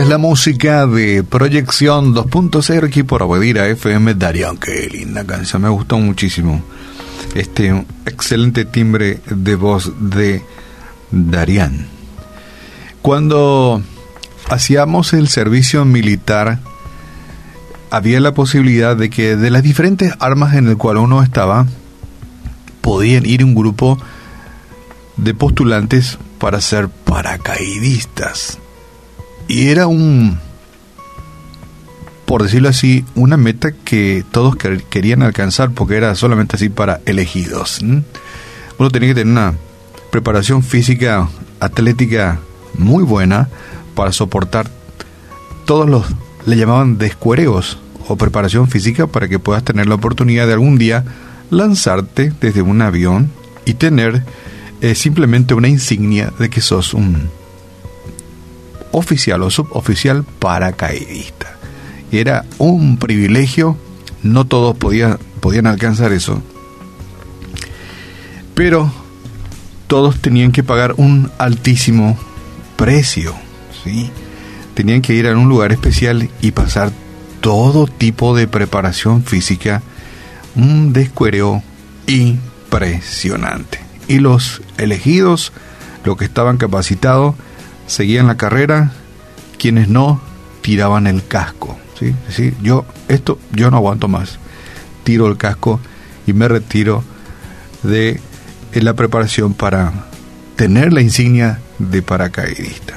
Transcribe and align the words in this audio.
Es 0.00 0.08
la 0.08 0.16
música 0.16 0.86
de 0.86 1.22
Proyección 1.22 2.14
2.0 2.14 2.86
aquí 2.86 3.02
por 3.02 3.20
Aguadira 3.20 3.68
FM 3.68 4.14
Darian. 4.14 4.56
Qué 4.56 4.88
linda 4.90 5.26
canción, 5.26 5.60
me 5.60 5.68
gustó 5.68 5.98
muchísimo. 5.98 6.62
Este 7.34 7.84
excelente 8.06 8.64
timbre 8.64 9.20
de 9.26 9.56
voz 9.56 9.92
de 10.00 10.42
Darian. 11.10 11.86
Cuando 13.02 13.82
hacíamos 14.48 15.12
el 15.12 15.28
servicio 15.28 15.84
militar, 15.84 16.60
había 17.90 18.20
la 18.20 18.32
posibilidad 18.32 18.96
de 18.96 19.10
que 19.10 19.36
de 19.36 19.50
las 19.50 19.62
diferentes 19.62 20.14
armas 20.18 20.54
en 20.54 20.66
el 20.68 20.78
cual 20.78 20.96
uno 20.96 21.22
estaba, 21.22 21.66
podían 22.80 23.26
ir 23.26 23.44
un 23.44 23.54
grupo 23.54 23.98
de 25.18 25.34
postulantes 25.34 26.16
para 26.38 26.62
ser 26.62 26.88
paracaidistas. 26.88 28.60
Y 29.50 29.66
era 29.66 29.88
un, 29.88 30.38
por 32.24 32.44
decirlo 32.44 32.68
así, 32.68 33.04
una 33.16 33.36
meta 33.36 33.72
que 33.72 34.24
todos 34.30 34.54
querían 34.54 35.24
alcanzar 35.24 35.72
porque 35.72 35.96
era 35.96 36.14
solamente 36.14 36.54
así 36.54 36.68
para 36.68 37.00
elegidos. 37.04 37.80
Uno 37.82 38.90
tenía 38.92 39.08
que 39.08 39.14
tener 39.16 39.32
una 39.32 39.54
preparación 40.12 40.62
física, 40.62 41.28
atlética 41.58 42.38
muy 42.78 43.02
buena 43.02 43.48
para 43.96 44.12
soportar 44.12 44.70
todos 45.64 45.90
los, 45.90 46.06
le 46.46 46.56
llamaban 46.56 46.96
descuereos 46.96 47.76
o 48.06 48.14
preparación 48.14 48.68
física 48.68 49.08
para 49.08 49.26
que 49.26 49.40
puedas 49.40 49.64
tener 49.64 49.88
la 49.88 49.96
oportunidad 49.96 50.46
de 50.46 50.52
algún 50.52 50.78
día 50.78 51.04
lanzarte 51.50 52.32
desde 52.40 52.62
un 52.62 52.82
avión 52.82 53.32
y 53.64 53.74
tener 53.74 54.22
eh, 54.80 54.94
simplemente 54.94 55.54
una 55.54 55.66
insignia 55.66 56.32
de 56.38 56.48
que 56.50 56.60
sos 56.60 56.94
un 56.94 57.39
oficial 58.92 59.42
o 59.42 59.50
suboficial 59.50 60.24
paracaidista. 60.24 61.56
Era 62.12 62.44
un 62.58 62.98
privilegio, 62.98 63.76
no 64.22 64.46
todos 64.46 64.76
podían, 64.76 65.18
podían 65.40 65.66
alcanzar 65.66 66.12
eso, 66.12 66.42
pero 68.54 68.92
todos 69.86 70.20
tenían 70.20 70.52
que 70.52 70.62
pagar 70.62 70.94
un 70.96 71.30
altísimo 71.38 72.18
precio, 72.76 73.34
¿sí? 73.84 74.10
Tenían 74.74 75.02
que 75.02 75.14
ir 75.14 75.26
a 75.26 75.36
un 75.36 75.48
lugar 75.48 75.72
especial 75.72 76.28
y 76.40 76.50
pasar 76.52 76.92
todo 77.40 77.86
tipo 77.86 78.36
de 78.36 78.46
preparación 78.46 79.24
física, 79.24 79.82
un 80.54 80.92
descuereo 80.92 81.62
impresionante. 82.06 83.80
Y 84.08 84.18
los 84.18 84.62
elegidos, 84.78 85.52
los 86.04 86.16
que 86.16 86.24
estaban 86.24 86.56
capacitados, 86.56 87.34
seguían 87.90 88.28
la 88.28 88.36
carrera, 88.36 88.92
quienes 89.58 89.88
no, 89.88 90.20
tiraban 90.62 91.06
el 91.06 91.26
casco. 91.26 91.76
¿sí? 91.98 92.14
¿Sí? 92.30 92.54
Yo, 92.62 92.86
esto, 93.08 93.38
yo 93.52 93.70
no 93.70 93.78
aguanto 93.78 94.06
más. 94.06 94.38
Tiro 95.02 95.26
el 95.26 95.36
casco 95.36 95.80
y 96.26 96.32
me 96.32 96.46
retiro 96.46 97.02
de 97.82 98.20
la 98.72 98.94
preparación 98.94 99.54
para 99.54 99.92
tener 100.54 100.92
la 100.92 101.00
insignia 101.00 101.58
de 101.78 102.00
paracaidista. 102.00 102.94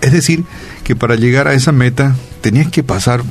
Es 0.00 0.12
decir, 0.12 0.44
que 0.84 0.94
para 0.94 1.16
llegar 1.16 1.48
a 1.48 1.54
esa 1.54 1.72
meta 1.72 2.14
tenías 2.40 2.68
que 2.68 2.84
pasar 2.84 3.22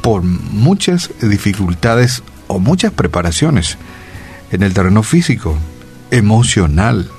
por 0.00 0.22
muchas 0.22 1.10
dificultades 1.20 2.22
o 2.46 2.58
muchas 2.58 2.92
preparaciones 2.92 3.76
en 4.50 4.62
el 4.62 4.72
terreno 4.72 5.02
físico, 5.02 5.58
emocional, 6.10 7.10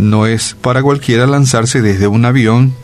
no 0.00 0.26
es 0.26 0.56
para 0.60 0.82
cualquiera 0.82 1.26
lanzarse 1.26 1.82
desde 1.82 2.06
un 2.06 2.24
avión 2.24 2.74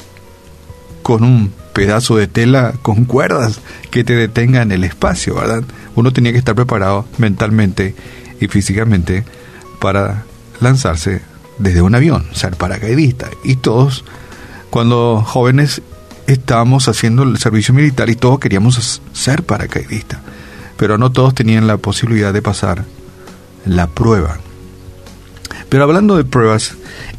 con 1.02 1.24
un 1.24 1.52
pedazo 1.72 2.16
de 2.16 2.26
tela 2.26 2.74
con 2.82 3.04
cuerdas 3.04 3.60
que 3.90 4.04
te 4.04 4.14
detenga 4.14 4.62
en 4.62 4.72
el 4.72 4.84
espacio, 4.84 5.34
¿verdad? 5.34 5.62
Uno 5.94 6.12
tenía 6.12 6.32
que 6.32 6.38
estar 6.38 6.54
preparado 6.54 7.06
mentalmente 7.18 7.94
y 8.40 8.48
físicamente 8.48 9.24
para 9.80 10.24
lanzarse 10.60 11.22
desde 11.58 11.82
un 11.82 11.94
avión, 11.94 12.26
ser 12.32 12.56
paracaidista. 12.56 13.28
Y 13.44 13.56
todos, 13.56 14.04
cuando 14.70 15.22
jóvenes, 15.22 15.82
estábamos 16.26 16.88
haciendo 16.88 17.22
el 17.22 17.38
servicio 17.38 17.72
militar 17.72 18.10
y 18.10 18.16
todos 18.16 18.38
queríamos 18.38 19.00
ser 19.12 19.42
paracaidistas, 19.42 20.20
pero 20.76 20.98
no 20.98 21.12
todos 21.12 21.34
tenían 21.34 21.66
la 21.66 21.76
posibilidad 21.76 22.32
de 22.32 22.42
pasar 22.42 22.84
la 23.64 23.86
prueba. 23.86 24.38
Pero 25.68 25.84
hablando 25.84 26.16
de 26.16 26.24
pruebas, 26.24 26.74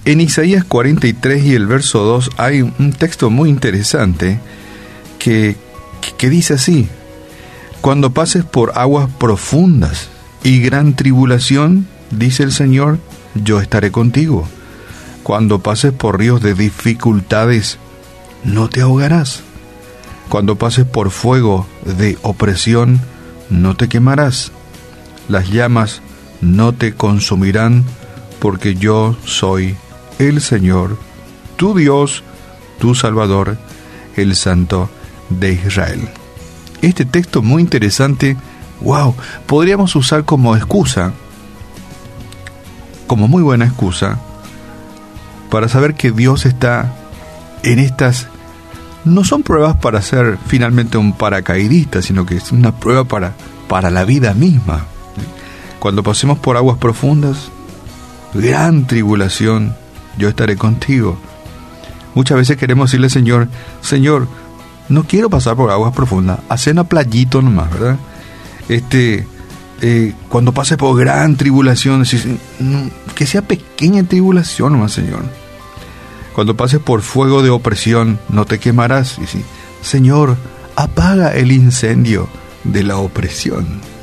en 0.05 0.21
Isaías 0.21 0.63
43 0.63 1.43
y 1.43 1.53
el 1.53 1.67
verso 1.67 2.03
2 2.03 2.31
hay 2.37 2.61
un 2.61 2.93
texto 2.97 3.29
muy 3.29 3.49
interesante 3.49 4.39
que, 5.19 5.55
que 6.17 6.29
dice 6.29 6.53
así, 6.53 6.87
cuando 7.81 8.11
pases 8.11 8.45
por 8.45 8.77
aguas 8.77 9.09
profundas 9.17 10.09
y 10.43 10.61
gran 10.61 10.95
tribulación, 10.95 11.87
dice 12.09 12.43
el 12.43 12.51
Señor, 12.51 12.99
yo 13.35 13.59
estaré 13.59 13.91
contigo. 13.91 14.47
Cuando 15.23 15.59
pases 15.59 15.91
por 15.91 16.17
ríos 16.17 16.41
de 16.41 16.53
dificultades, 16.53 17.77
no 18.43 18.69
te 18.69 18.81
ahogarás. 18.81 19.41
Cuando 20.29 20.57
pases 20.57 20.85
por 20.85 21.11
fuego 21.11 21.67
de 21.85 22.17
opresión, 22.21 23.01
no 23.49 23.75
te 23.75 23.89
quemarás. 23.89 24.51
Las 25.27 25.49
llamas 25.49 26.01
no 26.41 26.73
te 26.73 26.93
consumirán 26.93 27.83
porque 28.39 28.75
yo 28.75 29.15
soy 29.25 29.75
el 30.19 30.41
Señor, 30.41 30.97
tu 31.55 31.75
Dios, 31.75 32.23
tu 32.79 32.95
Salvador, 32.95 33.57
el 34.15 34.35
Santo 34.35 34.89
de 35.29 35.53
Israel. 35.53 36.09
Este 36.81 37.05
texto 37.05 37.41
muy 37.41 37.61
interesante, 37.61 38.37
wow, 38.81 39.15
podríamos 39.45 39.95
usar 39.95 40.25
como 40.25 40.55
excusa, 40.55 41.13
como 43.07 43.27
muy 43.27 43.41
buena 43.41 43.65
excusa, 43.65 44.19
para 45.49 45.69
saber 45.69 45.95
que 45.95 46.11
Dios 46.11 46.45
está 46.45 46.93
en 47.63 47.79
estas, 47.79 48.27
no 49.05 49.23
son 49.23 49.43
pruebas 49.43 49.77
para 49.77 50.01
ser 50.01 50.37
finalmente 50.47 50.97
un 50.97 51.13
paracaidista, 51.13 52.01
sino 52.01 52.25
que 52.25 52.35
es 52.35 52.51
una 52.51 52.75
prueba 52.75 53.05
para, 53.05 53.33
para 53.67 53.89
la 53.89 54.03
vida 54.05 54.33
misma. 54.33 54.85
Cuando 55.79 56.03
pasemos 56.03 56.39
por 56.39 56.57
aguas 56.57 56.77
profundas, 56.77 57.49
gran 58.33 58.87
tribulación, 58.87 59.75
yo 60.17 60.29
estaré 60.29 60.55
contigo. 60.55 61.17
Muchas 62.15 62.37
veces 62.37 62.57
queremos 62.57 62.89
decirle, 62.89 63.09
Señor, 63.09 63.47
Señor, 63.81 64.27
no 64.89 65.03
quiero 65.03 65.29
pasar 65.29 65.55
por 65.55 65.69
aguas 65.71 65.93
profundas, 65.93 66.39
hacer 66.49 66.73
una 66.73 66.85
playito 66.85 67.41
nomás, 67.41 67.71
¿verdad? 67.71 67.97
Este, 68.69 69.27
eh, 69.81 70.13
cuando 70.29 70.53
pase 70.53 70.77
por 70.77 70.97
gran 70.97 71.35
tribulación, 71.35 72.03
que 73.15 73.25
sea 73.25 73.41
pequeña 73.41 74.03
tribulación 74.03 74.73
nomás, 74.73 74.93
Señor. 74.93 75.23
Cuando 76.33 76.55
pases 76.55 76.79
por 76.79 77.01
fuego 77.01 77.41
de 77.41 77.49
opresión, 77.49 78.19
no 78.29 78.45
te 78.45 78.59
quemarás. 78.59 79.17
Y 79.19 79.25
Señor, 79.85 80.37
apaga 80.75 81.35
el 81.35 81.51
incendio 81.51 82.27
de 82.63 82.83
la 82.83 82.97
opresión 82.97 83.96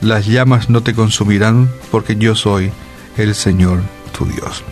las 0.00 0.26
llamas 0.26 0.70
no 0.70 0.82
te 0.82 0.94
consumirán 0.94 1.70
porque 1.90 2.16
yo 2.16 2.34
soy 2.34 2.70
el 3.16 3.34
Señor 3.34 3.82
tu 4.16 4.26
Dios. 4.26 4.62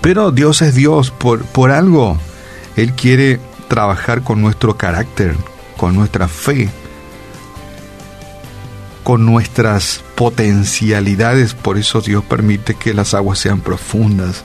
Pero 0.00 0.30
Dios 0.30 0.62
es 0.62 0.74
Dios 0.74 1.10
por, 1.10 1.44
por 1.44 1.70
algo. 1.70 2.18
Él 2.76 2.92
quiere 2.92 3.40
trabajar 3.68 4.22
con 4.22 4.40
nuestro 4.40 4.76
carácter, 4.76 5.34
con 5.76 5.94
nuestra 5.94 6.28
fe, 6.28 6.68
con 9.02 9.24
nuestras 9.24 10.02
potencialidades. 10.14 11.54
Por 11.54 11.78
eso 11.78 12.00
Dios 12.00 12.24
permite 12.24 12.74
que 12.74 12.94
las 12.94 13.14
aguas 13.14 13.38
sean 13.38 13.60
profundas, 13.60 14.44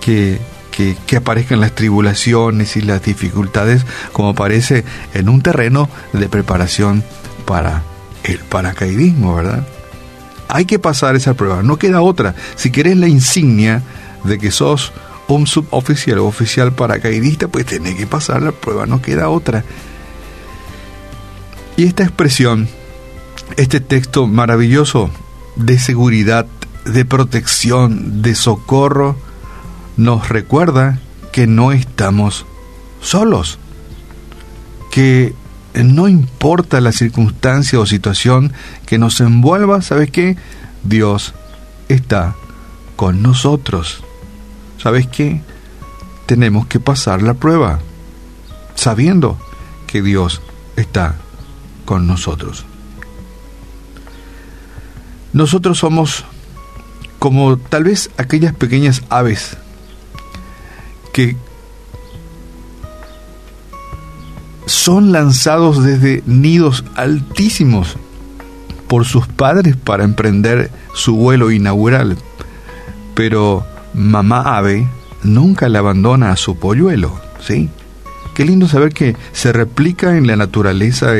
que, 0.00 0.40
que, 0.70 0.96
que, 1.06 1.16
aparezcan 1.16 1.60
las 1.60 1.74
tribulaciones 1.74 2.76
y 2.76 2.82
las 2.82 3.02
dificultades 3.02 3.84
como 4.12 4.30
aparece 4.30 4.84
en 5.14 5.28
un 5.28 5.42
terreno 5.42 5.88
de 6.12 6.28
preparación 6.28 7.04
para 7.44 7.82
el 8.24 8.38
paracaidismo, 8.38 9.36
¿verdad? 9.36 9.66
Hay 10.48 10.64
que 10.64 10.78
pasar 10.78 11.16
esa 11.16 11.34
prueba, 11.34 11.62
no 11.62 11.78
queda 11.78 12.02
otra. 12.02 12.34
Si 12.56 12.70
querés 12.70 12.96
la 12.96 13.08
insignia 13.08 13.82
de 14.24 14.38
que 14.38 14.50
sos 14.50 14.92
un 15.28 15.46
suboficial 15.46 16.18
o 16.18 16.26
oficial 16.26 16.72
paracaidista, 16.72 17.48
pues 17.48 17.66
tenés 17.66 17.94
que 17.94 18.06
pasar 18.06 18.42
la 18.42 18.52
prueba, 18.52 18.86
no 18.86 19.00
queda 19.00 19.28
otra. 19.28 19.64
Y 21.76 21.84
esta 21.84 22.02
expresión, 22.02 22.68
este 23.56 23.80
texto 23.80 24.26
maravilloso 24.26 25.10
de 25.56 25.78
seguridad, 25.78 26.46
de 26.84 27.04
protección, 27.04 28.22
de 28.22 28.34
socorro, 28.34 29.16
nos 29.96 30.28
recuerda 30.28 31.00
que 31.32 31.46
no 31.46 31.72
estamos 31.72 32.46
solos, 33.00 33.58
que 34.90 35.34
no 35.74 36.08
importa 36.08 36.80
la 36.80 36.92
circunstancia 36.92 37.80
o 37.80 37.86
situación 37.86 38.52
que 38.86 38.98
nos 38.98 39.20
envuelva, 39.20 39.82
¿sabes 39.82 40.10
qué? 40.10 40.36
Dios 40.82 41.34
está 41.88 42.34
con 42.96 43.22
nosotros. 43.22 44.04
¿Sabes 44.78 45.06
qué? 45.06 45.40
tenemos 46.32 46.66
que 46.66 46.80
pasar 46.80 47.22
la 47.22 47.34
prueba, 47.34 47.78
sabiendo 48.74 49.38
que 49.86 50.00
Dios 50.00 50.40
está 50.76 51.16
con 51.84 52.06
nosotros. 52.06 52.64
Nosotros 55.34 55.78
somos 55.78 56.24
como 57.18 57.58
tal 57.58 57.84
vez 57.84 58.10
aquellas 58.16 58.54
pequeñas 58.54 59.02
aves 59.10 59.58
que 61.12 61.36
son 64.82 65.12
lanzados 65.12 65.84
desde 65.84 66.24
nidos 66.26 66.84
altísimos 66.96 67.96
por 68.88 69.04
sus 69.04 69.28
padres 69.28 69.76
para 69.76 70.02
emprender 70.02 70.72
su 70.92 71.14
vuelo 71.14 71.52
inaugural. 71.52 72.16
Pero 73.14 73.64
mamá 73.94 74.56
ave 74.56 74.88
nunca 75.22 75.68
le 75.68 75.78
abandona 75.78 76.32
a 76.32 76.36
su 76.36 76.58
polluelo, 76.58 77.12
¿sí? 77.40 77.70
Qué 78.34 78.44
lindo 78.44 78.66
saber 78.66 78.92
que 78.92 79.14
se 79.32 79.52
replica 79.52 80.16
en 80.16 80.26
la 80.26 80.34
naturaleza 80.34 81.12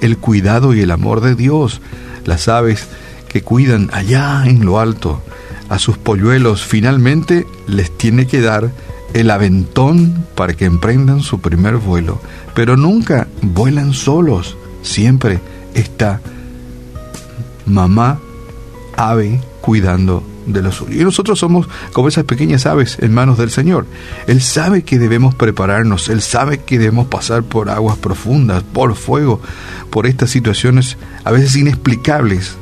el 0.00 0.16
cuidado 0.16 0.72
y 0.72 0.80
el 0.80 0.90
amor 0.90 1.20
de 1.20 1.34
Dios. 1.34 1.82
Las 2.24 2.48
aves 2.48 2.88
que 3.28 3.42
cuidan 3.42 3.90
allá 3.92 4.44
en 4.46 4.64
lo 4.64 4.80
alto 4.80 5.22
a 5.68 5.78
sus 5.78 5.98
polluelos 5.98 6.62
finalmente 6.62 7.46
les 7.66 7.94
tiene 7.94 8.26
que 8.26 8.40
dar 8.40 8.70
el 9.14 9.30
aventón 9.30 10.26
para 10.34 10.54
que 10.54 10.64
emprendan 10.64 11.20
su 11.20 11.40
primer 11.40 11.76
vuelo, 11.76 12.20
pero 12.54 12.76
nunca 12.76 13.28
vuelan 13.42 13.92
solos, 13.92 14.56
siempre 14.82 15.40
está 15.74 16.20
mamá 17.66 18.18
ave 18.96 19.40
cuidando 19.60 20.22
de 20.46 20.62
los 20.62 20.76
suyos. 20.76 20.96
Y 20.96 21.04
nosotros 21.04 21.38
somos 21.38 21.68
como 21.92 22.08
esas 22.08 22.24
pequeñas 22.24 22.66
aves 22.66 22.98
en 23.00 23.14
manos 23.14 23.38
del 23.38 23.50
Señor. 23.50 23.86
Él 24.26 24.40
sabe 24.40 24.82
que 24.82 24.98
debemos 24.98 25.34
prepararnos, 25.34 26.08
Él 26.08 26.20
sabe 26.20 26.58
que 26.58 26.78
debemos 26.78 27.06
pasar 27.06 27.42
por 27.42 27.70
aguas 27.70 27.98
profundas, 27.98 28.62
por 28.62 28.94
fuego, 28.96 29.40
por 29.90 30.06
estas 30.06 30.30
situaciones 30.30 30.96
a 31.24 31.30
veces 31.30 31.56
inexplicables, 31.56 32.56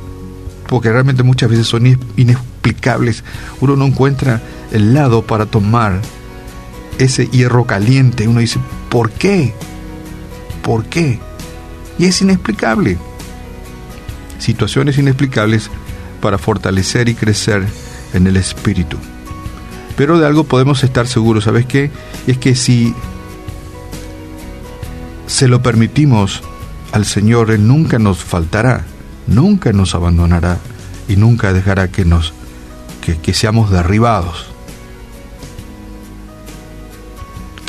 porque 0.67 0.91
realmente 0.91 1.23
muchas 1.23 1.49
veces 1.49 1.67
son 1.67 1.97
inexplicables. 2.17 3.23
Uno 3.59 3.75
no 3.75 3.85
encuentra 3.85 4.41
el 4.71 4.93
lado 4.93 5.23
para 5.23 5.45
tomar 5.47 6.01
ese 7.03 7.27
hierro 7.27 7.65
caliente. 7.65 8.27
Uno 8.27 8.39
dice, 8.39 8.59
¿por 8.89 9.11
qué? 9.11 9.53
¿Por 10.61 10.85
qué? 10.85 11.19
Y 11.97 12.05
es 12.05 12.21
inexplicable. 12.21 12.97
Situaciones 14.39 14.97
inexplicables 14.97 15.69
para 16.21 16.37
fortalecer 16.37 17.09
y 17.09 17.15
crecer 17.15 17.65
en 18.13 18.27
el 18.27 18.37
espíritu. 18.37 18.97
Pero 19.97 20.19
de 20.19 20.25
algo 20.25 20.43
podemos 20.45 20.83
estar 20.83 21.07
seguros, 21.07 21.43
¿sabes 21.45 21.65
qué? 21.65 21.91
Es 22.27 22.37
que 22.37 22.55
si 22.55 22.93
se 25.27 25.47
lo 25.47 25.61
permitimos 25.61 26.41
al 26.91 27.05
Señor, 27.05 27.51
Él 27.51 27.67
nunca 27.67 27.99
nos 27.99 28.23
faltará, 28.23 28.85
nunca 29.27 29.73
nos 29.73 29.95
abandonará 29.95 30.57
y 31.07 31.15
nunca 31.15 31.53
dejará 31.53 31.89
que 31.89 32.05
nos 32.05 32.33
que, 33.01 33.17
que 33.17 33.33
seamos 33.33 33.71
derribados. 33.71 34.50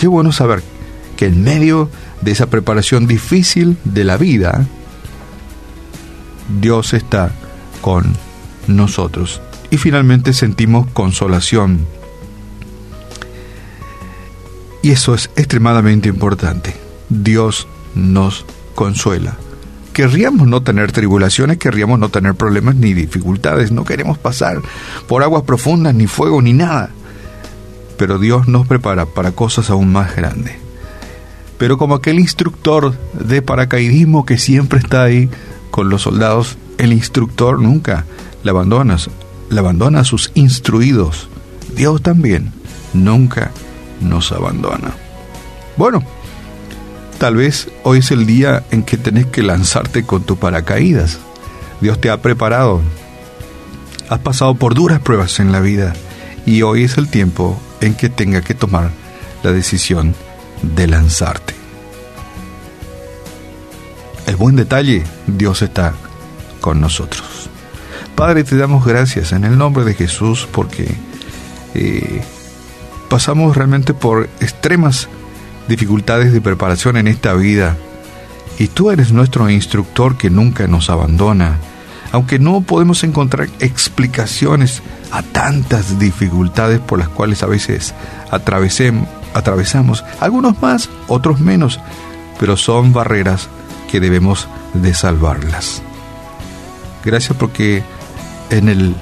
Qué 0.02 0.08
bueno 0.08 0.32
saber 0.32 0.64
que 1.16 1.26
en 1.26 1.44
medio 1.44 1.88
de 2.22 2.32
esa 2.32 2.48
preparación 2.50 3.06
difícil 3.06 3.76
de 3.84 4.02
la 4.02 4.16
vida, 4.16 4.66
Dios 6.60 6.92
está 6.92 7.30
con 7.82 8.12
nosotros. 8.66 9.40
Y 9.70 9.76
finalmente 9.76 10.32
sentimos 10.32 10.88
consolación. 10.88 11.86
Y 14.82 14.90
eso 14.90 15.14
es 15.14 15.30
extremadamente 15.36 16.08
importante. 16.08 16.74
Dios 17.08 17.68
nos 17.94 18.44
consuela. 18.74 19.36
Querríamos 19.92 20.48
no 20.48 20.64
tener 20.64 20.90
tribulaciones, 20.90 21.58
querríamos 21.58 22.00
no 22.00 22.08
tener 22.08 22.34
problemas 22.34 22.74
ni 22.74 22.92
dificultades, 22.92 23.70
no 23.70 23.84
queremos 23.84 24.18
pasar 24.18 24.60
por 25.06 25.22
aguas 25.22 25.44
profundas, 25.44 25.94
ni 25.94 26.08
fuego, 26.08 26.42
ni 26.42 26.54
nada 26.54 26.90
pero 27.96 28.18
Dios 28.18 28.48
nos 28.48 28.66
prepara 28.66 29.06
para 29.06 29.32
cosas 29.32 29.70
aún 29.70 29.92
más 29.92 30.16
grandes. 30.16 30.56
Pero 31.58 31.78
como 31.78 31.94
aquel 31.94 32.18
instructor 32.18 32.94
de 33.12 33.40
paracaidismo 33.42 34.26
que 34.26 34.38
siempre 34.38 34.80
está 34.80 35.04
ahí 35.04 35.30
con 35.70 35.88
los 35.88 36.02
soldados, 36.02 36.58
el 36.78 36.92
instructor 36.92 37.60
nunca 37.60 38.04
le 38.42 38.50
abandona, 38.50 38.96
le 39.48 39.58
abandona 39.58 40.00
a 40.00 40.04
sus 40.04 40.32
instruidos. 40.34 41.28
Dios 41.76 42.02
también 42.02 42.52
nunca 42.92 43.52
nos 44.00 44.32
abandona. 44.32 44.92
Bueno, 45.76 46.02
tal 47.18 47.36
vez 47.36 47.68
hoy 47.84 47.98
es 47.98 48.10
el 48.10 48.26
día 48.26 48.64
en 48.70 48.82
que 48.82 48.96
tenés 48.96 49.26
que 49.26 49.42
lanzarte 49.42 50.04
con 50.04 50.24
tu 50.24 50.36
paracaídas. 50.36 51.18
Dios 51.80 52.00
te 52.00 52.10
ha 52.10 52.20
preparado. 52.20 52.80
Has 54.08 54.18
pasado 54.18 54.54
por 54.56 54.74
duras 54.74 55.00
pruebas 55.00 55.40
en 55.40 55.52
la 55.52 55.60
vida 55.60 55.94
y 56.44 56.62
hoy 56.62 56.84
es 56.84 56.98
el 56.98 57.08
tiempo 57.08 57.58
en 57.82 57.94
que 57.94 58.08
tenga 58.08 58.40
que 58.40 58.54
tomar 58.54 58.90
la 59.42 59.52
decisión 59.52 60.14
de 60.62 60.86
lanzarte. 60.86 61.54
El 64.26 64.36
buen 64.36 64.56
detalle, 64.56 65.04
Dios 65.26 65.62
está 65.62 65.94
con 66.60 66.80
nosotros. 66.80 67.50
Padre, 68.14 68.44
te 68.44 68.56
damos 68.56 68.86
gracias 68.86 69.32
en 69.32 69.44
el 69.44 69.58
nombre 69.58 69.84
de 69.84 69.94
Jesús 69.94 70.48
porque 70.50 70.94
eh, 71.74 72.22
pasamos 73.08 73.56
realmente 73.56 73.94
por 73.94 74.28
extremas 74.40 75.08
dificultades 75.68 76.32
de 76.32 76.40
preparación 76.40 76.96
en 76.96 77.08
esta 77.08 77.34
vida 77.34 77.76
y 78.58 78.68
tú 78.68 78.90
eres 78.90 79.12
nuestro 79.12 79.50
instructor 79.50 80.16
que 80.16 80.30
nunca 80.30 80.66
nos 80.66 80.88
abandona 80.88 81.58
aunque 82.12 82.38
no 82.38 82.60
podemos 82.60 83.02
encontrar 83.04 83.48
explicaciones 83.58 84.82
a 85.10 85.22
tantas 85.22 85.98
dificultades 85.98 86.78
por 86.78 86.98
las 86.98 87.08
cuales 87.08 87.42
a 87.42 87.46
veces 87.46 87.94
atravesamos, 88.30 90.04
algunos 90.20 90.60
más, 90.60 90.90
otros 91.08 91.40
menos, 91.40 91.80
pero 92.38 92.56
son 92.56 92.92
barreras 92.92 93.48
que 93.90 93.98
debemos 93.98 94.46
de 94.74 94.94
salvarlas. 94.94 95.82
Gracias 97.04 97.36
porque 97.36 97.82
en 98.50 98.68
el 98.68 98.94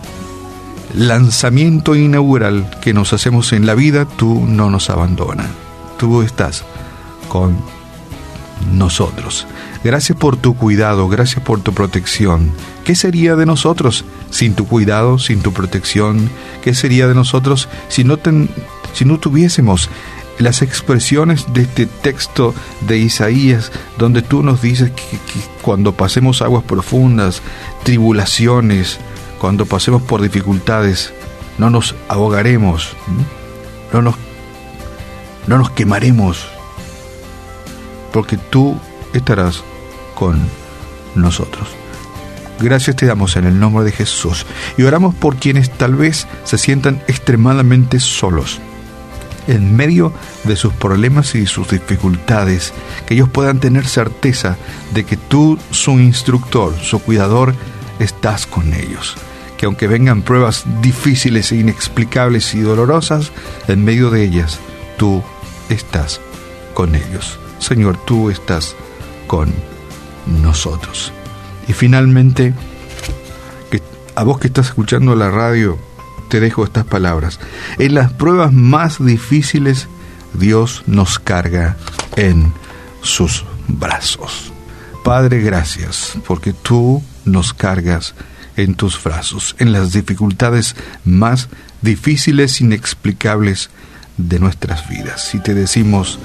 lanzamiento 0.95 1.95
inaugural 1.97 2.79
que 2.81 2.95
nos 2.95 3.13
hacemos 3.13 3.53
en 3.53 3.67
la 3.67 3.75
vida, 3.75 4.05
tú 4.05 4.45
no 4.47 4.71
nos 4.71 4.89
abandonas, 4.89 5.49
tú 5.99 6.23
estás 6.23 6.65
con 7.29 7.57
nosotros. 8.71 9.47
Gracias 9.83 10.17
por 10.19 10.37
tu 10.37 10.57
cuidado, 10.57 11.09
gracias 11.09 11.43
por 11.43 11.61
tu 11.61 11.73
protección. 11.73 12.53
¿Qué 12.85 12.95
sería 12.95 13.37
de 13.37 13.47
nosotros 13.47 14.05
sin 14.31 14.55
tu 14.55 14.67
cuidado, 14.67 15.19
sin 15.19 15.41
tu 15.43 15.53
protección? 15.53 16.31
¿Qué 16.63 16.75
sería 16.75 17.07
de 17.07 17.15
nosotros 17.15 17.69
si 17.89 18.05
no, 18.05 18.19
si 18.93 19.05
no 19.05 19.19
tuviésemos 19.19 19.89
las 20.41 20.63
expresiones 20.63 21.53
de 21.53 21.63
este 21.63 21.87
texto 21.87 22.55
de 22.81 22.99
Isaías, 22.99 23.71
donde 23.99 24.23
tú 24.23 24.43
nos 24.43 24.63
dices 24.63 24.91
que, 24.91 25.19
cuando 25.63 25.93
pasemos 25.93 26.43
aguas 26.43 26.65
profundas, 26.65 27.43
tribulaciones, 27.83 28.99
cuando 29.39 29.67
pasemos 29.67 30.03
por 30.03 30.23
dificultades, 30.23 31.13
no 31.59 31.71
nos 31.71 31.95
ahogaremos, 32.09 32.97
no 33.93 34.03
nos, 34.03 34.15
no 35.47 35.59
nos 35.59 35.71
quemaremos, 35.71 36.47
porque 38.13 38.37
tú 38.37 38.77
estarás 39.13 39.63
con 40.15 40.41
nosotros. 41.15 41.69
Gracias 42.61 42.97
te 42.97 43.07
damos 43.07 43.37
en 43.37 43.47
el 43.47 43.59
nombre 43.59 43.85
de 43.85 43.93
Jesús 43.93 44.45
y 44.77 44.83
oramos 44.83 45.15
por 45.15 45.37
quienes 45.37 45.71
tal 45.71 45.95
vez 45.95 46.27
se 46.45 46.59
sientan 46.59 47.03
extremadamente 47.09 48.01
solos 48.01 48.61
en 49.47 49.75
medio 49.75 50.13
de 50.45 50.57
sus 50.57 50.73
problemas 50.73 51.35
y 51.35 51.47
sus 51.47 51.71
dificultades, 51.71 52.73
que 53.07 53.15
ellos 53.15 53.29
puedan 53.29 53.59
tener 53.61 53.87
certeza 53.87 54.57
de 54.93 55.05
que 55.05 55.17
tú, 55.17 55.59
su 55.71 55.99
instructor, 55.99 56.75
su 56.79 57.01
cuidador, 57.01 57.55
estás 57.99 58.47
con 58.47 58.73
ellos. 58.75 59.17
Que 59.57 59.67
aunque 59.67 59.89
vengan 59.89 60.23
pruebas 60.23 60.65
difíciles 60.81 61.53
e 61.53 61.57
inexplicables 61.57 62.55
y 62.55 62.61
dolorosas, 62.61 63.33
en 63.69 63.85
medio 63.85 64.11
de 64.11 64.23
ellas 64.23 64.59
tú 64.97 65.23
estás 65.69 66.21
con 66.75 66.95
ellos. 66.95 67.39
Señor, 67.61 67.97
tú 68.05 68.31
estás 68.31 68.75
con 69.27 69.53
nosotros. 70.43 71.13
Y 71.69 71.73
finalmente, 71.73 72.53
a 74.17 74.25
vos 74.25 74.39
que 74.39 74.49
estás 74.49 74.67
escuchando 74.67 75.15
la 75.15 75.31
radio, 75.31 75.79
te 76.29 76.41
dejo 76.41 76.65
estas 76.65 76.85
palabras. 76.85 77.39
En 77.79 77.95
las 77.95 78.13
pruebas 78.13 78.53
más 78.53 79.05
difíciles, 79.05 79.89
Dios 80.35 80.83
nos 80.87 81.19
carga 81.19 81.77
en 82.17 82.53
sus 83.03 83.45
brazos. 83.69 84.53
Padre, 85.05 85.41
gracias, 85.41 86.15
porque 86.27 86.53
tú 86.53 87.03
nos 87.25 87.55
cargas 87.55 88.15
en 88.57 88.75
tus 88.75 89.03
brazos. 89.03 89.55
En 89.59 89.73
las 89.73 89.93
dificultades 89.93 90.77
más 91.05 91.49
difíciles, 91.83 92.61
inexplicables, 92.61 93.71
de 94.29 94.39
nuestras 94.39 94.89
vidas. 94.89 95.35
Y 95.35 95.39
te 95.39 95.55
decimos 95.55 96.19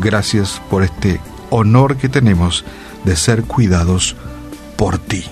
gracias 0.00 0.60
por 0.70 0.82
este 0.82 1.20
honor 1.50 1.96
que 1.96 2.08
tenemos 2.08 2.64
de 3.04 3.16
ser 3.16 3.42
cuidados 3.44 4.16
por 4.76 4.98
ti. 4.98 5.24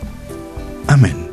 Amén. 0.87 1.24